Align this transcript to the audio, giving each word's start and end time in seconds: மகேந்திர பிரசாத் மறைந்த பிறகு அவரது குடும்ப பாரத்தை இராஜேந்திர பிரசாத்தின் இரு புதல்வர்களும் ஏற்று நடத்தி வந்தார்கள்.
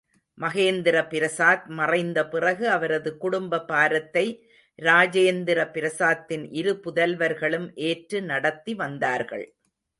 மகேந்திர 0.37 1.07
பிரசாத் 1.07 1.65
மறைந்த 1.69 2.19
பிறகு 2.27 2.65
அவரது 2.69 3.17
குடும்ப 3.17 3.61
பாரத்தை 3.61 4.25
இராஜேந்திர 4.79 5.59
பிரசாத்தின் 5.77 6.45
இரு 6.51 6.73
புதல்வர்களும் 6.85 7.67
ஏற்று 7.73 8.21
நடத்தி 8.23 8.75
வந்தார்கள். 8.75 9.47